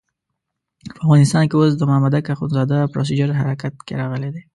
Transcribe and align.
په 0.95 0.99
افغانستان 1.05 1.43
کې 1.47 1.55
اوس 1.57 1.73
د 1.77 1.81
مامدک 1.91 2.25
اخندزاده 2.35 2.77
پروسیجر 2.93 3.29
حرکت 3.41 3.73
کې 3.85 3.93
راغلی. 4.01 4.41